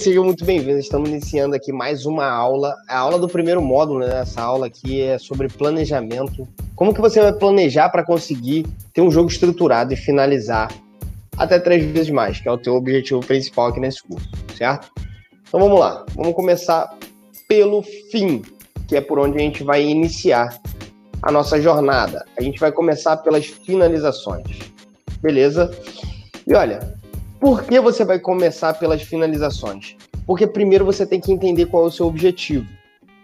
[0.00, 0.84] sejam muito bem-vindos.
[0.84, 4.20] Estamos iniciando aqui mais uma aula, a aula do primeiro módulo, né?
[4.20, 6.48] Essa aula aqui é sobre planejamento.
[6.74, 10.72] Como que você vai planejar para conseguir ter um jogo estruturado e finalizar
[11.36, 14.26] até três vezes mais, que é o teu objetivo principal aqui nesse curso,
[14.56, 14.90] certo?
[15.46, 16.96] Então vamos lá, vamos começar
[17.46, 18.40] pelo fim,
[18.88, 20.58] que é por onde a gente vai iniciar
[21.22, 22.24] a nossa jornada.
[22.38, 24.46] A gente vai começar pelas finalizações,
[25.20, 25.70] beleza?
[26.46, 26.98] E olha,
[27.40, 29.96] por que você vai começar pelas finalizações?
[30.26, 32.66] Porque primeiro você tem que entender qual é o seu objetivo.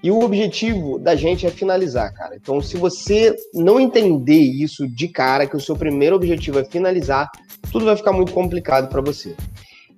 [0.02, 2.36] E o objetivo da gente é finalizar, cara.
[2.36, 7.30] Então, se você não entender isso de cara, que o seu primeiro objetivo é finalizar,
[7.70, 9.34] tudo vai ficar muito complicado para você.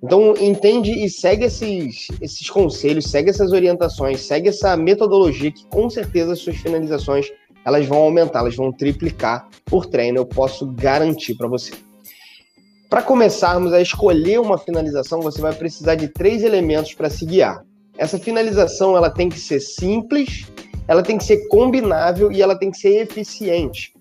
[0.03, 5.89] Então, entende e segue esses, esses conselhos, segue essas orientações, segue essa metodologia que com
[5.89, 7.27] certeza as suas finalizações
[7.65, 11.73] elas vão aumentar, elas vão triplicar por treino, eu posso garantir para você.
[12.89, 17.63] Para começarmos a escolher uma finalização, você vai precisar de três elementos para se guiar.
[17.95, 20.47] Essa finalização ela tem que ser simples,
[20.87, 23.93] ela tem que ser combinável e ela tem que ser eficiente.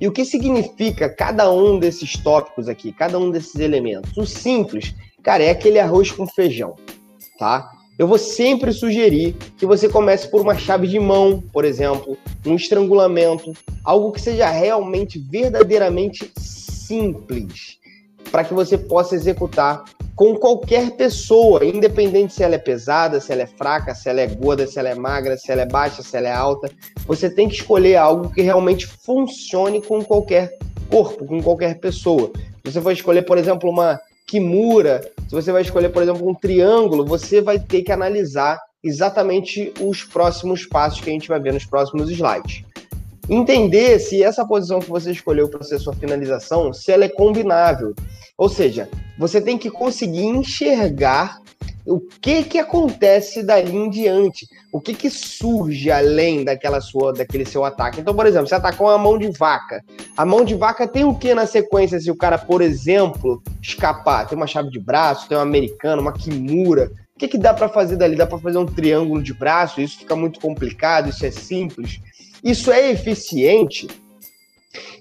[0.00, 4.16] E o que significa cada um desses tópicos aqui, cada um desses elementos?
[4.16, 6.76] O simples, cara, é aquele arroz com feijão,
[7.36, 7.68] tá?
[7.98, 12.54] Eu vou sempre sugerir que você comece por uma chave de mão, por exemplo, um
[12.54, 13.52] estrangulamento,
[13.84, 16.30] algo que seja realmente, verdadeiramente
[16.92, 17.78] simples
[18.30, 19.82] para que você possa executar
[20.14, 24.26] com qualquer pessoa, independente se ela é pesada, se ela é fraca, se ela é
[24.26, 26.70] gorda, se ela é magra, se ela é baixa, se ela é alta.
[27.06, 30.58] Você tem que escolher algo que realmente funcione com qualquer
[30.90, 32.30] corpo, com qualquer pessoa.
[32.62, 36.34] Se você for escolher, por exemplo, uma kimura, se você vai escolher, por exemplo, um
[36.34, 41.54] triângulo, você vai ter que analisar exatamente os próximos passos que a gente vai ver
[41.54, 42.64] nos próximos slides
[43.28, 47.94] entender se essa posição que você escolheu para ser sua finalização, se ela é combinável.
[48.36, 48.88] Ou seja,
[49.18, 51.40] você tem que conseguir enxergar
[51.84, 57.44] o que que acontece dali em diante, o que que surge além daquela sua, daquele
[57.44, 58.00] seu ataque.
[58.00, 59.84] Então, por exemplo, você atacou uma mão de vaca.
[60.16, 64.26] A mão de vaca tem o que na sequência se o cara, por exemplo, escapar?
[64.28, 66.90] Tem uma chave de braço, tem uma americana, uma kimura.
[67.14, 68.16] O que que dá para fazer dali?
[68.16, 69.80] Dá para fazer um triângulo de braço?
[69.80, 72.00] Isso fica muito complicado, isso é simples.
[72.42, 73.88] Isso é eficiente?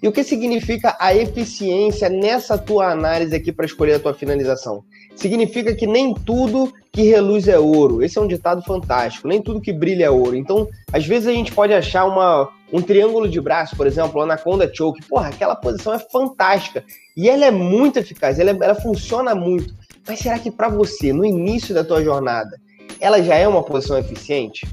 [0.01, 4.83] E o que significa a eficiência nessa tua análise aqui para escolher a tua finalização?
[5.15, 8.03] Significa que nem tudo que reluz é ouro.
[8.03, 9.27] Esse é um ditado fantástico.
[9.27, 10.35] Nem tudo que brilha é ouro.
[10.35, 14.69] Então, às vezes a gente pode achar uma, um triângulo de braço, por exemplo, Anaconda
[14.73, 15.05] Choke.
[15.07, 16.83] Porra, aquela posição é fantástica.
[17.15, 19.73] E ela é muito eficaz, ela, ela funciona muito.
[20.07, 22.59] Mas será que para você, no início da tua jornada,
[22.99, 24.67] ela já é uma posição eficiente?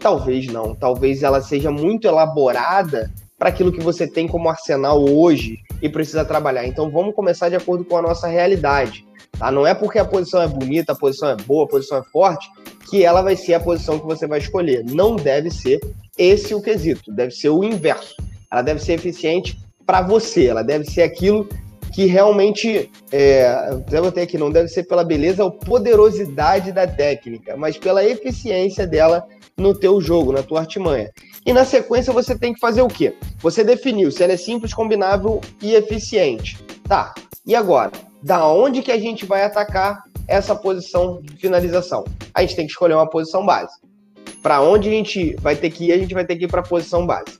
[0.00, 0.74] Talvez não.
[0.74, 6.24] Talvez ela seja muito elaborada para aquilo que você tem como arsenal hoje e precisa
[6.24, 6.66] trabalhar.
[6.66, 9.06] Então vamos começar de acordo com a nossa realidade.
[9.38, 9.50] Tá?
[9.50, 12.48] Não é porque a posição é bonita, a posição é boa, a posição é forte,
[12.90, 14.84] que ela vai ser a posição que você vai escolher.
[14.84, 15.80] Não deve ser
[16.18, 18.14] esse o quesito, deve ser o inverso.
[18.50, 21.48] Ela deve ser eficiente para você, ela deve ser aquilo
[21.92, 26.86] que realmente, é, eu vou ter aqui, não deve ser pela beleza ou poderosidade da
[26.86, 29.26] técnica, mas pela eficiência dela
[29.60, 31.10] no teu jogo, na tua artimanha.
[31.44, 33.14] E na sequência você tem que fazer o quê?
[33.38, 36.58] Você definiu se ela é simples, combinável e eficiente.
[36.88, 37.14] Tá.
[37.46, 42.04] E agora, da onde que a gente vai atacar essa posição de finalização?
[42.34, 43.72] A gente tem que escolher uma posição base.
[44.42, 46.60] Para onde a gente vai ter que ir, a gente vai ter que ir para
[46.60, 47.38] a posição base.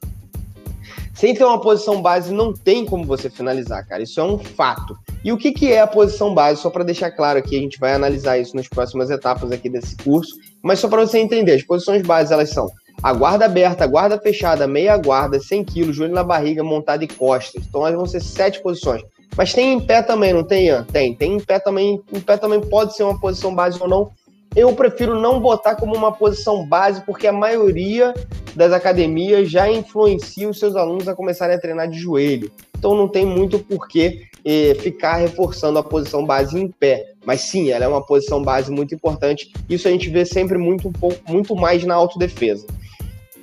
[1.20, 4.02] Sem ter uma posição base, não tem como você finalizar, cara.
[4.02, 4.96] Isso é um fato.
[5.22, 6.62] E o que, que é a posição base?
[6.62, 9.94] Só para deixar claro aqui, a gente vai analisar isso nas próximas etapas aqui desse
[9.98, 10.34] curso.
[10.62, 12.70] Mas só para você entender, as posições bases elas são
[13.02, 17.08] a guarda aberta, a guarda fechada, meia guarda, 100 kg, joelho na barriga, montada e
[17.08, 17.64] costas.
[17.68, 19.02] Então elas vão ser sete posições.
[19.36, 20.84] Mas tem em pé também, não tem, Ian?
[20.84, 21.14] Tem.
[21.14, 22.00] Tem em pé também.
[22.10, 24.10] Em pé também pode ser uma posição base ou não.
[24.54, 28.12] Eu prefiro não botar como uma posição base, porque a maioria
[28.54, 32.50] das academias já influencia os seus alunos a começarem a treinar de joelho.
[32.76, 37.12] Então não tem muito porquê eh, ficar reforçando a posição base em pé.
[37.24, 39.52] Mas sim, ela é uma posição base muito importante.
[39.68, 42.66] Isso a gente vê sempre muito, um pouco, muito mais na autodefesa.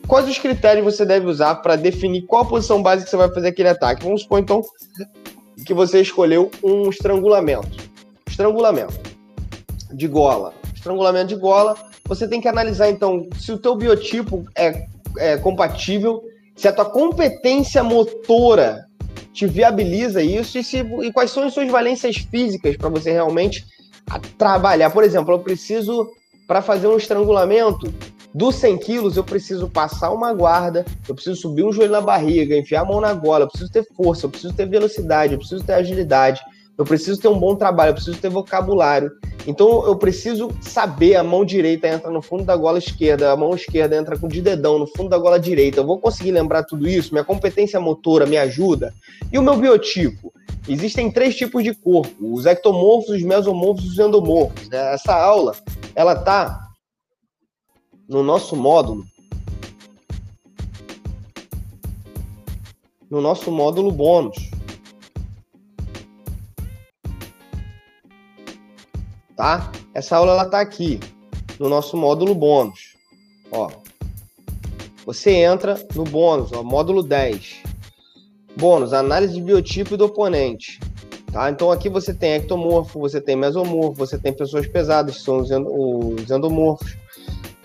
[0.08, 3.50] Quais os critérios você deve usar para definir qual posição base que você vai fazer
[3.50, 4.04] aquele ataque?
[4.04, 4.62] Vamos supor então
[5.66, 7.90] que você escolheu um estrangulamento.
[8.28, 9.00] Estrangulamento
[9.94, 10.54] de gola
[10.88, 11.76] estrangulamento de gola,
[12.06, 14.88] você tem que analisar então se o teu biotipo é,
[15.18, 16.24] é compatível,
[16.56, 18.86] se a tua competência motora
[19.34, 23.66] te viabiliza isso e, se, e quais são as suas valências físicas para você realmente
[24.38, 24.90] trabalhar.
[24.90, 26.10] Por exemplo, eu preciso,
[26.48, 27.94] para fazer um estrangulamento
[28.34, 32.58] dos 100 quilos, eu preciso passar uma guarda, eu preciso subir um joelho na barriga,
[32.58, 35.64] enfiar a mão na gola, eu preciso ter força, eu preciso ter velocidade, eu preciso
[35.64, 36.42] ter agilidade,
[36.78, 39.12] eu preciso ter um bom trabalho, eu preciso ter vocabulário.
[39.48, 43.56] Então eu preciso saber a mão direita entra no fundo da gola esquerda, a mão
[43.56, 45.80] esquerda entra com de dedão no fundo da gola direita.
[45.80, 47.14] Eu vou conseguir lembrar tudo isso?
[47.14, 48.94] Minha competência motora me ajuda?
[49.32, 50.32] E o meu biotipo?
[50.70, 54.70] Existem três tipos de corpo: os ectomorfos, os mesomorfos e os endomorfos.
[54.70, 54.94] Né?
[54.94, 55.56] Essa aula
[55.96, 56.60] ela tá
[58.08, 59.04] no nosso módulo
[63.10, 64.57] no nosso módulo bônus.
[69.38, 69.72] Tá?
[69.94, 71.00] Essa aula ela tá aqui
[71.60, 72.96] no nosso módulo bônus.
[73.52, 73.70] Ó.
[75.06, 77.62] Você entra no bônus, ó, módulo 10.
[78.58, 80.80] Bônus, análise de biotipo do oponente.
[81.32, 81.52] Tá?
[81.52, 86.32] Então aqui você tem ectomorfo, você tem mesomorfo, você tem pessoas pesadas, que são os
[86.32, 86.98] endomorfos.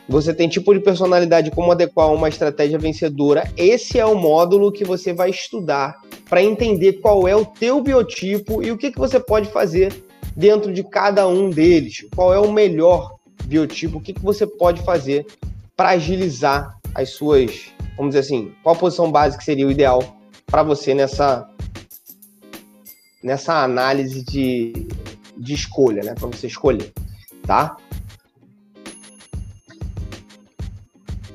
[0.06, 3.50] Você tem tipo de personalidade, como adequar uma estratégia vencedora.
[3.56, 5.96] Esse é o módulo que você vai estudar
[6.28, 10.73] para entender qual é o teu biotipo e o que, que você pode fazer dentro
[10.73, 12.06] de cada um deles.
[12.14, 13.99] Qual é o melhor biotipo?
[13.99, 15.26] O que, que você pode fazer
[15.76, 20.62] para agilizar as suas, vamos dizer assim, qual a posição básica seria o ideal para
[20.62, 21.49] você nessa
[23.23, 24.73] nessa análise de,
[25.37, 26.14] de escolha, né?
[26.14, 26.93] Para você escolher,
[27.46, 27.76] tá?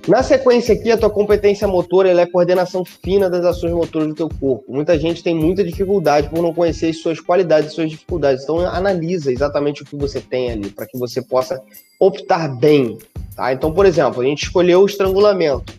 [0.07, 4.15] Na sequência aqui, a tua competência motora é a coordenação fina das ações motoras do
[4.15, 4.63] teu corpo.
[4.71, 8.43] Muita gente tem muita dificuldade por não conhecer as suas qualidades e suas dificuldades.
[8.43, 11.61] Então analisa exatamente o que você tem ali para que você possa
[11.99, 12.97] optar bem.
[13.35, 13.51] Tá?
[13.51, 15.73] Então, por exemplo, a gente escolheu o estrangulamento.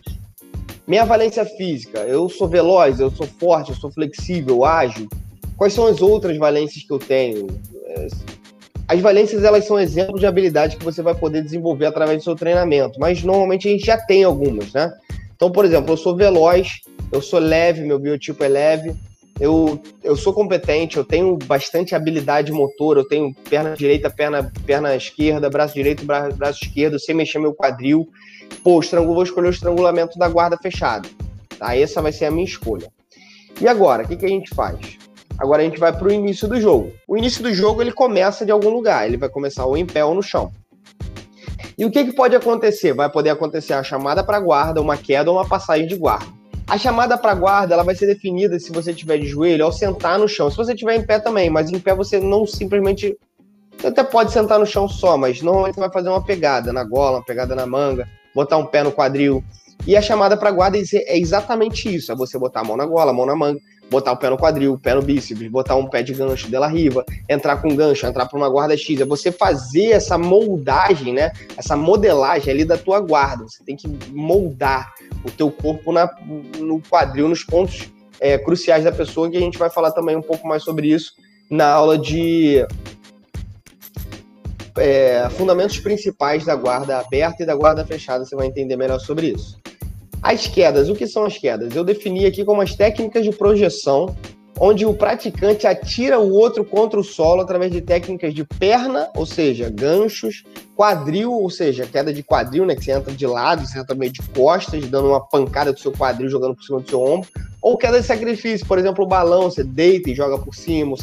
[0.85, 5.09] Minha valência física, eu sou veloz, eu sou forte, eu sou flexível, ágil.
[5.57, 7.47] Quais são as outras valências que eu tenho?
[8.89, 12.35] As valências elas são exemplos de habilidade que você vai poder desenvolver através do seu
[12.35, 14.91] treinamento, mas normalmente a gente já tem algumas, né?
[15.35, 16.81] Então, por exemplo, eu sou veloz,
[17.11, 18.95] eu sou leve, meu biotipo é leve,
[19.39, 24.95] eu, eu sou competente, eu tenho bastante habilidade motor, eu tenho perna direita, perna, perna
[24.95, 28.09] esquerda, braço direito, braço, braço esquerdo, sei mexer meu quadril.
[28.63, 31.07] Pô, estrangulo, vou escolher o estrangulamento da guarda fechada.
[31.59, 31.77] Tá?
[31.77, 32.91] Essa vai ser a minha escolha.
[33.61, 34.97] E agora, o que, que a gente faz?
[35.39, 36.91] Agora a gente vai para o início do jogo.
[37.07, 40.03] O início do jogo ele começa de algum lugar, ele vai começar ou em pé
[40.03, 40.51] ou no chão.
[41.77, 42.93] E o que, que pode acontecer?
[42.93, 46.27] Vai poder acontecer a chamada para guarda, uma queda ou uma passagem de guarda.
[46.67, 50.19] A chamada para guarda ela vai ser definida se você estiver de joelho ao sentar
[50.19, 50.51] no chão.
[50.51, 53.17] Se você estiver em pé também, mas em pé você não simplesmente.
[53.77, 56.83] Você até pode sentar no chão só, mas normalmente você vai fazer uma pegada na
[56.83, 59.41] gola, uma pegada na manga, botar um pé no quadril.
[59.87, 63.11] E a chamada para guarda é exatamente isso: é você botar a mão na gola,
[63.11, 63.59] a mão na manga,
[63.89, 66.67] botar o pé no quadril, o pé no bíceps, botar um pé de gancho dela
[66.67, 71.31] riva, entrar com gancho, entrar para uma guarda X, é você fazer essa moldagem, né?
[71.57, 73.45] Essa modelagem ali da tua guarda.
[73.47, 74.93] Você tem que moldar
[75.25, 76.09] o teu corpo na,
[76.57, 77.89] no quadril, nos pontos
[78.19, 81.13] é, cruciais da pessoa, que a gente vai falar também um pouco mais sobre isso
[81.49, 82.63] na aula de
[84.77, 88.23] é, fundamentos principais da guarda aberta e da guarda fechada.
[88.23, 89.57] Você vai entender melhor sobre isso.
[90.21, 91.75] As quedas, o que são as quedas?
[91.75, 94.15] Eu defini aqui como as técnicas de projeção,
[94.59, 99.25] onde o praticante atira o outro contra o solo através de técnicas de perna, ou
[99.25, 100.43] seja, ganchos,
[100.75, 104.11] quadril, ou seja, queda de quadril, né, que você entra de lado, você entra meio
[104.11, 107.29] de costas, dando uma pancada do seu quadril, jogando por cima do seu ombro,
[107.61, 110.97] ou queda de sacrifício, por exemplo, o balão, você deita e joga por cima,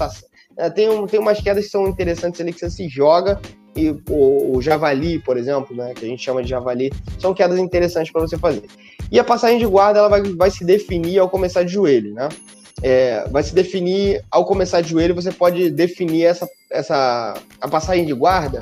[0.70, 3.40] tem, um, tem umas quedas que são interessantes ali que você se joga
[3.76, 7.58] e o, o, javali, por exemplo, né, que a gente chama de javali, são quedas
[7.58, 8.64] interessantes para você fazer.
[9.12, 12.28] E a passagem de guarda ela vai, vai se definir ao começar de joelho, né?
[12.82, 18.04] É, vai se definir ao começar de joelho, você pode definir essa, essa a passagem
[18.04, 18.60] de guarda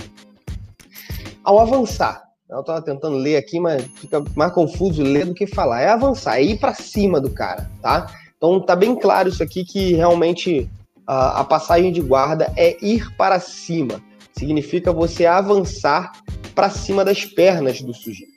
[1.42, 2.22] ao avançar.
[2.48, 5.80] Eu estava tentando ler aqui, mas fica mais confuso ler do que falar.
[5.80, 8.06] É avançar, é ir para cima do cara, tá?
[8.36, 10.68] Então tá bem claro isso aqui que realmente
[11.06, 14.02] a, a passagem de guarda é ir para cima
[14.37, 16.12] significa você avançar
[16.54, 18.32] para cima das pernas do sujeito.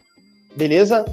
[0.56, 1.06] Beleza?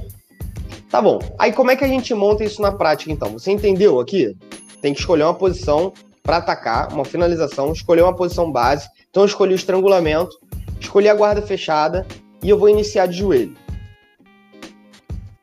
[0.91, 1.19] Tá bom.
[1.39, 3.33] Aí como é que a gente monta isso na prática então?
[3.33, 4.37] Você entendeu aqui?
[4.81, 5.93] Tem que escolher uma posição
[6.23, 8.89] para atacar, uma finalização, escolher uma posição base.
[9.11, 10.39] Então eu escolhi o estrangulamento,
[10.81, 12.07] escolhi a guarda fechada
[12.43, 13.57] e eu vou iniciar de joelho.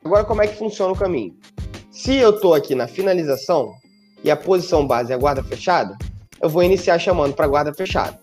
[0.03, 1.36] Agora como é que funciona o caminho?
[1.91, 3.74] Se eu estou aqui na finalização
[4.24, 5.98] e a posição base é a guarda fechada,
[6.42, 8.20] eu vou iniciar chamando para guarda fechada.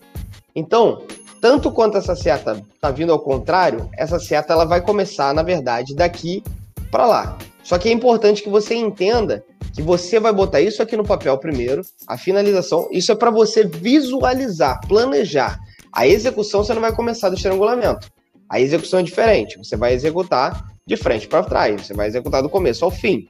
[0.55, 1.03] Então,
[1.39, 5.95] tanto quanto essa seta está vindo ao contrário, essa seta ela vai começar, na verdade,
[5.95, 6.43] daqui
[6.91, 7.37] para lá.
[7.63, 11.37] Só que é importante que você entenda que você vai botar isso aqui no papel
[11.37, 15.59] primeiro, a finalização, isso é para você visualizar, planejar.
[15.93, 18.09] A execução você não vai começar do estrangulamento.
[18.49, 19.57] A execução é diferente.
[19.57, 23.29] Você vai executar de frente para trás, você vai executar do começo ao fim,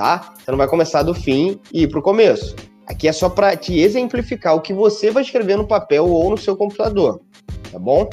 [0.00, 0.32] tá?
[0.38, 2.56] Você não vai começar do fim e ir para o começo.
[2.86, 6.38] Aqui é só para te exemplificar o que você vai escrever no papel ou no
[6.38, 7.20] seu computador,
[7.70, 8.08] tá bom?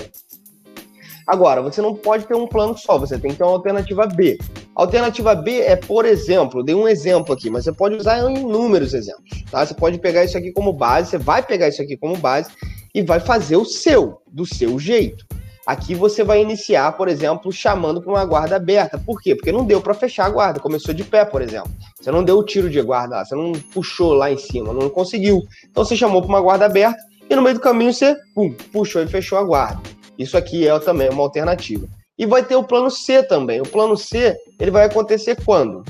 [1.25, 4.37] Agora, você não pode ter um plano só, você tem que ter uma alternativa B.
[4.75, 9.45] Alternativa B é, por exemplo, dei um exemplo aqui, mas você pode usar inúmeros exemplos,
[9.49, 9.65] tá?
[9.65, 12.51] Você pode pegar isso aqui como base, você vai pegar isso aqui como base
[12.93, 15.25] e vai fazer o seu, do seu jeito.
[15.67, 18.97] Aqui você vai iniciar, por exemplo, chamando para uma guarda aberta.
[18.97, 19.35] Por quê?
[19.35, 21.69] Porque não deu para fechar a guarda, começou de pé, por exemplo.
[21.99, 25.43] Você não deu o tiro de guarda você não puxou lá em cima, não conseguiu.
[25.69, 26.97] Então você chamou para uma guarda aberta
[27.29, 29.81] e no meio do caminho você pum, puxou e fechou a guarda.
[30.17, 31.85] Isso aqui é também uma alternativa.
[32.17, 33.59] E vai ter o plano C também.
[33.59, 35.83] O plano C, ele vai acontecer quando?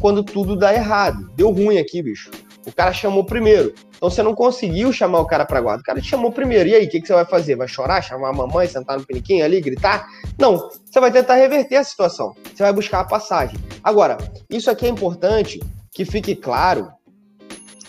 [0.00, 1.30] Quando tudo dá errado.
[1.36, 2.32] Deu ruim aqui, bicho.
[2.66, 3.72] O cara chamou primeiro.
[4.00, 5.82] Então você não conseguiu chamar o cara para guarda.
[5.82, 6.70] O cara te chamou primeiro.
[6.70, 7.54] E aí, o que, que você vai fazer?
[7.54, 10.08] Vai chorar, chamar a mamãe, sentar no piniquinho ali, gritar?
[10.38, 10.70] Não.
[10.86, 12.34] Você vai tentar reverter a situação.
[12.44, 13.60] Você vai buscar a passagem.
[13.84, 14.16] Agora,
[14.48, 15.60] isso aqui é importante
[15.92, 16.90] que fique claro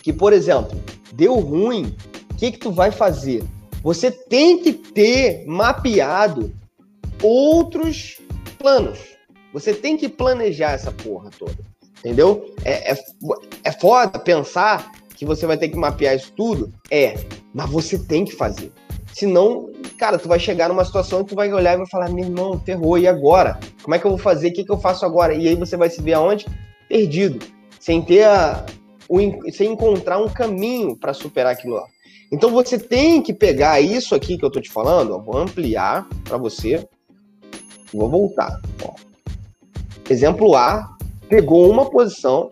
[0.04, 0.78] que, por exemplo,
[1.14, 1.96] deu ruim,
[2.30, 3.46] o que, que tu vai fazer?
[3.82, 6.54] Você tem que ter mapeado
[7.24, 8.20] outros
[8.60, 9.00] planos.
[9.54, 11.58] Você tem que planejar essa porra toda.
[12.00, 12.54] Entendeu?
[12.66, 12.98] É, é,
[13.64, 14.92] é foda pensar
[15.22, 16.74] que você vai ter que mapear isso tudo?
[16.90, 17.14] É,
[17.54, 18.72] mas você tem que fazer.
[19.14, 22.26] Senão, cara, tu vai chegar numa situação que tu vai olhar e vai falar, meu
[22.26, 23.60] irmão, ferrou, e agora?
[23.84, 24.48] Como é que eu vou fazer?
[24.48, 25.36] O que, que eu faço agora?
[25.36, 26.48] E aí você vai se ver aonde?
[26.90, 27.38] Perdido.
[27.80, 28.66] Sem ter a,
[29.08, 29.20] o,
[29.52, 31.86] sem encontrar um caminho para superar aquilo lá.
[32.32, 36.08] Então você tem que pegar isso aqui que eu estou te falando, ó, vou ampliar
[36.24, 36.84] para você,
[37.94, 38.60] vou voltar.
[38.84, 38.96] Ó.
[40.10, 40.98] Exemplo A,
[41.30, 42.50] pegou uma posição,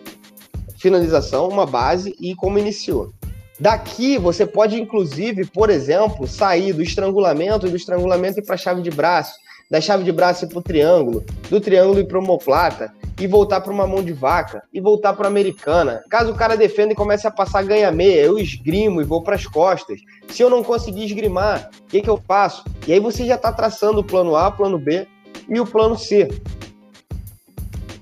[0.80, 3.12] finalização, uma base e como iniciou.
[3.60, 8.58] Daqui você pode, inclusive, por exemplo, sair do estrangulamento e do estrangulamento ir para a
[8.58, 9.36] chave de braço,
[9.70, 13.60] da chave de braço ir para o triângulo, do triângulo ir para omoplata, e voltar
[13.62, 16.02] para uma mão de vaca e voltar para americana.
[16.10, 19.36] Caso o cara defenda e comece a passar ganha meia, eu esgrimo e vou para
[19.36, 20.00] as costas.
[20.30, 22.64] Se eu não conseguir esgrimar, o que, que eu faço?
[22.88, 25.06] E aí você já está traçando o plano A, o plano B
[25.50, 26.30] e o plano C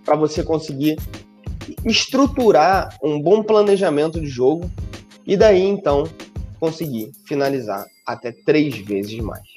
[0.05, 0.97] para você conseguir
[1.85, 4.69] estruturar um bom planejamento de jogo
[5.25, 6.09] e daí então
[6.59, 9.47] conseguir finalizar até três vezes mais.